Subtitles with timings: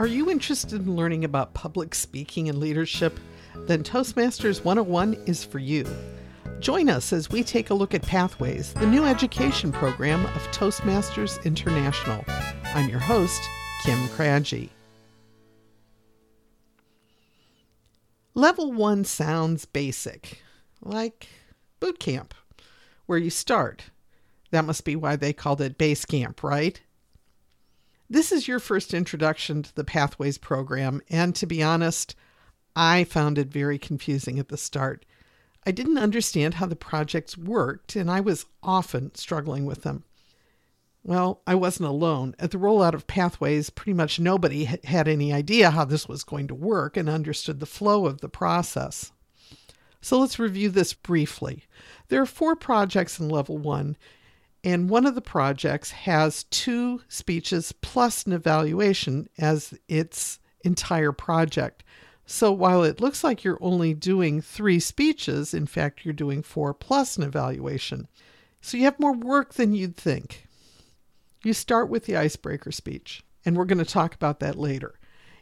[0.00, 3.20] Are you interested in learning about public speaking and leadership?
[3.66, 5.86] Then Toastmasters 101 is for you.
[6.58, 11.44] Join us as we take a look at Pathways, the new education program of Toastmasters
[11.44, 12.24] International.
[12.74, 13.42] I'm your host,
[13.84, 14.70] Kim Craggy.
[18.32, 20.42] Level 1 sounds basic,
[20.80, 21.28] like
[21.78, 22.32] boot camp,
[23.04, 23.90] where you start.
[24.50, 26.80] That must be why they called it base camp, right?
[28.12, 32.16] This is your first introduction to the Pathways program, and to be honest,
[32.74, 35.06] I found it very confusing at the start.
[35.64, 40.02] I didn't understand how the projects worked, and I was often struggling with them.
[41.04, 42.34] Well, I wasn't alone.
[42.40, 46.48] At the rollout of Pathways, pretty much nobody had any idea how this was going
[46.48, 49.12] to work and understood the flow of the process.
[50.00, 51.62] So let's review this briefly.
[52.08, 53.96] There are four projects in Level 1,
[54.62, 61.82] and one of the projects has two speeches plus an evaluation as its entire project.
[62.26, 66.72] So while it looks like you're only doing three speeches, in fact, you're doing four
[66.74, 68.06] plus an evaluation.
[68.60, 70.46] So you have more work than you'd think.
[71.42, 74.94] You start with the icebreaker speech, and we're going to talk about that later.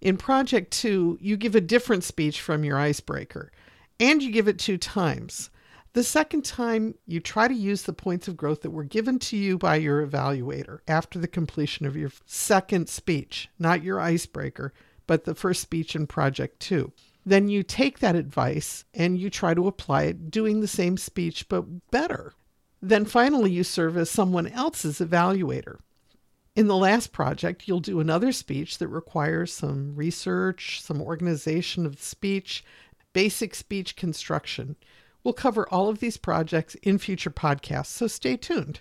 [0.00, 3.52] In project two, you give a different speech from your icebreaker,
[4.00, 5.50] and you give it two times.
[5.94, 9.36] The second time, you try to use the points of growth that were given to
[9.36, 14.74] you by your evaluator after the completion of your second speech, not your icebreaker,
[15.06, 16.92] but the first speech in Project 2.
[17.24, 21.48] Then you take that advice and you try to apply it doing the same speech
[21.48, 22.32] but better.
[22.82, 25.78] Then finally, you serve as someone else's evaluator.
[26.56, 31.96] In the last project, you'll do another speech that requires some research, some organization of
[31.96, 32.64] the speech,
[33.12, 34.74] basic speech construction.
[35.24, 38.80] We'll cover all of these projects in future podcasts, so stay tuned.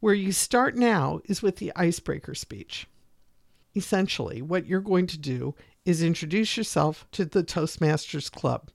[0.00, 2.88] Where you start now is with the icebreaker speech.
[3.76, 5.54] Essentially, what you're going to do
[5.84, 8.70] is introduce yourself to the Toastmasters Club.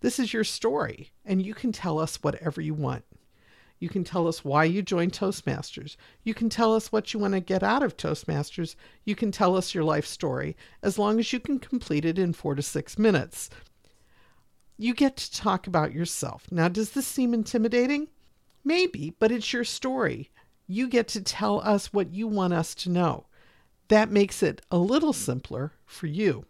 [0.00, 3.04] This is your story, and you can tell us whatever you want.
[3.78, 5.96] You can tell us why you joined Toastmasters.
[6.24, 8.74] You can tell us what you want to get out of Toastmasters.
[9.04, 12.32] You can tell us your life story, as long as you can complete it in
[12.32, 13.50] four to six minutes
[14.78, 16.46] you get to talk about yourself.
[16.50, 18.08] Now, does this seem intimidating?
[18.64, 20.30] Maybe, but it's your story.
[20.68, 23.26] You get to tell us what you want us to know.
[23.88, 26.44] That makes it a little simpler for you.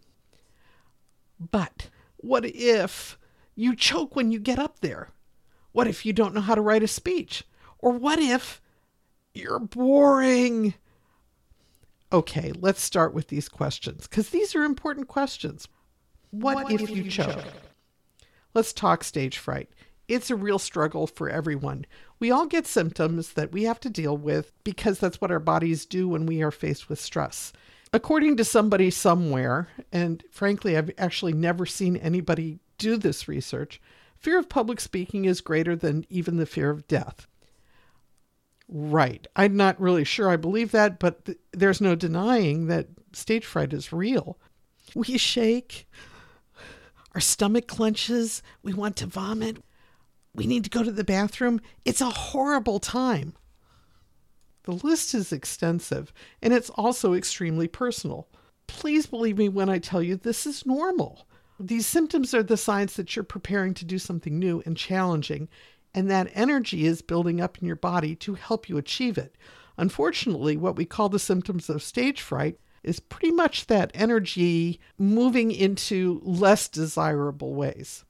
[1.51, 3.17] But what if
[3.55, 5.09] you choke when you get up there?
[5.71, 7.43] What if you don't know how to write a speech?
[7.79, 8.61] Or what if
[9.33, 10.73] you're boring?
[12.11, 15.67] Okay, let's start with these questions because these are important questions.
[16.31, 17.35] What, what if, if, you, you choke?
[17.35, 17.45] choke?
[18.53, 19.69] Let's talk stage fright.
[20.07, 21.85] It's a real struggle for everyone.
[22.19, 25.85] We all get symptoms that we have to deal with because that's what our bodies
[25.85, 27.53] do when we are faced with stress.
[27.93, 33.79] According to somebody somewhere, and frankly, I've actually never seen anybody do this research,
[34.17, 37.27] fear of public speaking is greater than even the fear of death.
[38.67, 39.27] Right.
[39.35, 43.73] I'm not really sure I believe that, but th- there's no denying that stage fright
[43.73, 44.37] is real.
[44.95, 45.87] We shake,
[47.13, 48.41] our stomach clenches.
[48.63, 49.57] We want to vomit.
[50.33, 51.59] We need to go to the bathroom.
[51.85, 53.33] It's a horrible time.
[54.63, 58.27] The list is extensive and it's also extremely personal.
[58.67, 61.27] Please believe me when I tell you this is normal.
[61.59, 65.49] These symptoms are the signs that you're preparing to do something new and challenging,
[65.93, 69.35] and that energy is building up in your body to help you achieve it.
[69.77, 75.51] Unfortunately, what we call the symptoms of stage fright is pretty much that energy moving
[75.51, 78.05] into less desirable ways.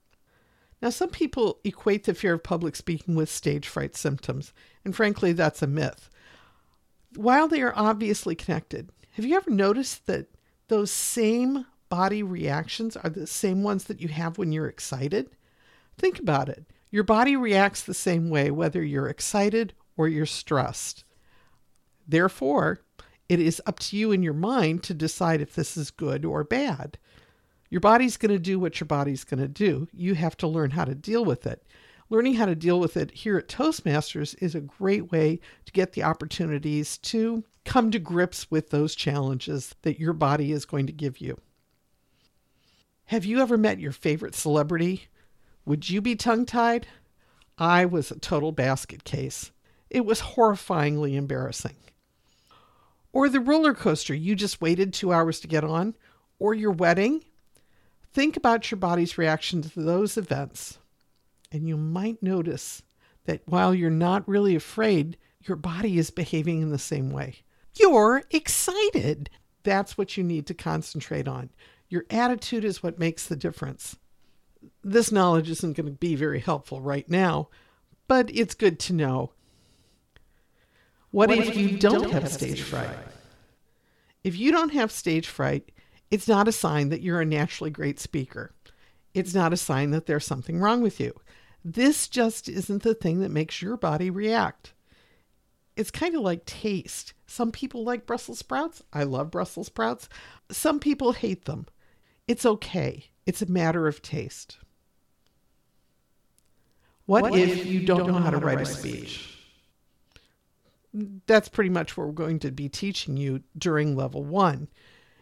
[0.81, 4.53] Now, some people equate the fear of public speaking with stage fright symptoms,
[4.85, 6.09] and frankly, that's a myth.
[7.15, 10.27] While they are obviously connected, have you ever noticed that
[10.67, 15.29] those same body reactions are the same ones that you have when you're excited?
[15.97, 16.65] Think about it.
[16.91, 21.03] Your body reacts the same way whether you're excited or you're stressed.
[22.07, 22.79] Therefore,
[23.29, 26.43] it is up to you in your mind to decide if this is good or
[26.43, 26.97] bad.
[27.69, 29.87] Your body's going to do what your body's going to do.
[29.93, 31.63] You have to learn how to deal with it.
[32.09, 35.93] Learning how to deal with it here at Toastmasters is a great way to get
[35.93, 40.91] the opportunities to come to grips with those challenges that your body is going to
[40.91, 41.37] give you.
[43.05, 45.07] Have you ever met your favorite celebrity?
[45.65, 46.87] Would you be tongue tied?
[47.59, 49.51] I was a total basket case.
[49.91, 51.75] It was horrifyingly embarrassing
[53.11, 55.95] or the roller coaster you just waited two hours to get on,
[56.37, 57.23] or your wedding.
[58.11, 60.79] Think about your body's reaction to those events,
[61.51, 62.81] and you might notice
[63.25, 67.35] that while you're not really afraid, your body is behaving in the same way.
[67.75, 69.29] You're excited.
[69.63, 71.49] That's what you need to concentrate on.
[71.87, 73.97] Your attitude is what makes the difference.
[74.83, 77.49] This knowledge isn't going to be very helpful right now,
[78.07, 79.31] but it's good to know.
[81.11, 82.87] What, what if, if, you, you don't, don't, have stage fright?
[82.87, 83.07] fright?
[84.23, 85.71] If you don't have stage fright,
[86.11, 88.53] it's not a sign that you're a naturally great speaker.
[89.13, 91.13] It's not a sign that there's something wrong with you.
[91.63, 94.73] This just isn't the thing that makes your body react.
[95.75, 97.13] It's kind of like taste.
[97.25, 98.83] Some people like Brussels sprouts.
[98.91, 100.09] I love Brussels sprouts.
[100.51, 101.67] Some people hate them.
[102.27, 103.05] It's okay.
[103.25, 104.57] It's a matter of taste.
[107.05, 109.28] What, what if, if, you don't, don't know how to write, write a speech?
[110.93, 114.67] That's pretty much what we're going to be teaching you during level one.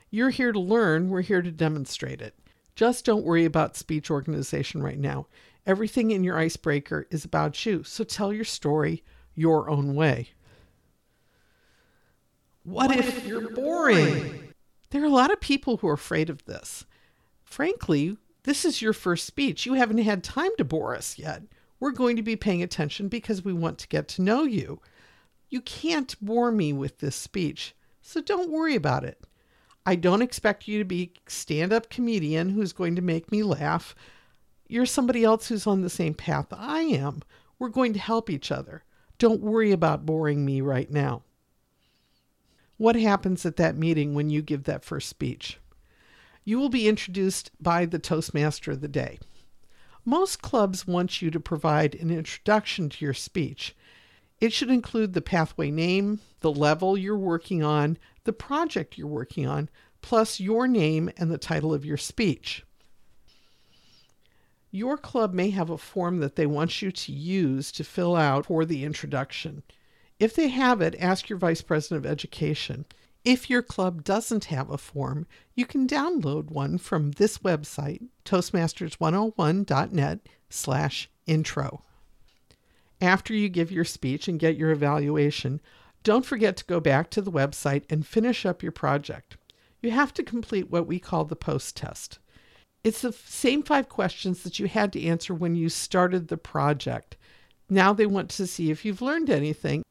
[0.09, 2.35] You're here to learn, we're here to demonstrate it.
[2.75, 5.27] Just don't worry about speech organization right now.
[5.65, 9.03] Everything in your icebreaker is about you, so tell your story
[9.35, 10.29] your own way.
[12.63, 14.19] What, what if, if, you're boring?
[14.19, 14.53] boring?
[14.91, 16.85] There are a lot of people who are afraid of this.
[17.43, 19.65] Frankly, this is your first speech.
[19.65, 21.43] You haven't had time to bore us yet.
[21.79, 24.81] We're going to be paying attention because we want to get to know you.
[25.49, 29.21] You can't bore me with this speech, so don't worry about it.
[29.85, 33.43] I don't expect you to be a stand up comedian who's going to make me
[33.43, 33.95] laugh.
[34.67, 37.21] You're somebody else who's on the same path I am.
[37.57, 38.83] We're going to help each other.
[39.17, 41.23] Don't worry about boring me right now.
[42.75, 45.57] What happens at that meeting when you give that first speech?
[46.43, 49.19] You will be introduced by the Toastmaster of the day.
[50.05, 53.75] Most clubs want you to provide an introduction to your speech.
[54.39, 59.47] It should include the pathway name, the level you're working on, the project you're working
[59.47, 59.69] on,
[60.01, 62.63] plus your name and the title of your speech.
[64.69, 68.45] Your club may have a form that they want you to use to fill out
[68.45, 69.63] for the introduction.
[70.19, 72.85] If they have it, ask your Vice President of Education.
[73.23, 75.25] If your club doesn't have a form,
[75.55, 80.19] you can download one from this website, toastmasters101.net
[80.49, 81.83] slash intro.
[83.01, 85.61] After you give your speech and get your evaluation,
[86.03, 89.37] don't forget to go back to the website and finish up your project.
[89.81, 92.19] You have to complete what we call the post test.
[92.83, 97.17] It's the same five questions that you had to answer when you started the project.
[97.69, 99.83] Now they want to see if you've learned anything.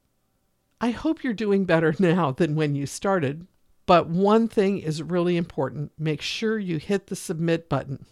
[0.81, 3.47] I hope you're doing better now than when you started,
[3.87, 8.06] but one thing is really important make sure you hit the submit button.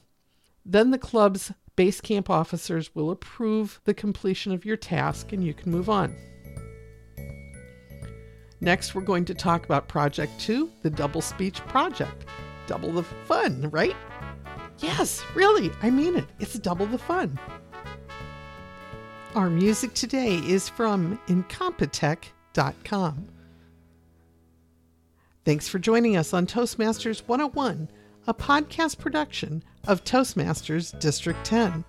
[0.64, 5.54] Then the club's base camp officers will approve the completion of your task and you
[5.54, 6.14] can move on.
[8.60, 12.24] Next, we're going to talk about Project 2, the Double Speech Project.
[12.66, 13.96] Double the fun, right?
[14.78, 16.24] Yes, really, I mean it.
[16.40, 17.38] It's double the fun.
[19.34, 23.28] Our music today is from Incompetech.com.
[25.44, 27.90] Thanks for joining us on Toastmasters 101,
[28.26, 31.84] a podcast production of Toastmasters District 10.